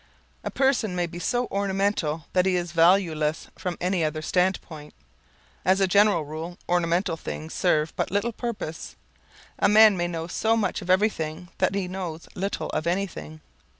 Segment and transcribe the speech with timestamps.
[0.43, 4.95] A person may be so ornamental that he is valueless from any other standpoint.
[5.63, 8.95] As a general rule ornamental things serve but little purpose.
[9.59, 13.41] A man may know so much of everything that he knows little of anything.